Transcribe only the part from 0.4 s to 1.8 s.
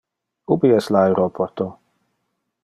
Ubi es le aeroporto?